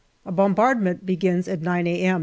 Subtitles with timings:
[0.25, 2.19] A bombardment begins at 9 a.m.